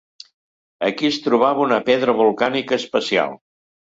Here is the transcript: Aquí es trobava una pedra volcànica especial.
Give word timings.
Aquí 0.87 1.07
es 1.09 1.19
trobava 1.25 1.61
una 1.67 1.77
pedra 1.91 2.17
volcànica 2.21 2.79
especial. 2.83 3.37